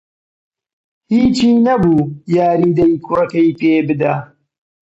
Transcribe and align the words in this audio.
هیچی 1.13 1.49
نەبوو 1.65 1.97
یاریدەی 2.35 2.93
کوڕەکەی 3.05 3.55
پێ 3.59 3.73
بدا 3.87 4.13